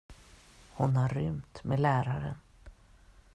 [0.73, 2.35] Hon har rymt med läraren.